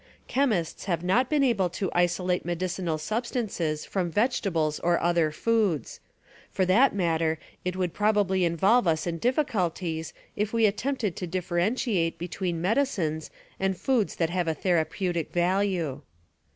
[0.27, 5.99] Chemists have not been able to isolate Medicinal medicinal substances from vegetables or other foods.
[5.99, 11.27] Value For that matter it would probably involve us in diflficulties if we attempted to
[11.27, 13.29] differentiate between medicines
[13.59, 16.01] and foods that have a therapeutic value.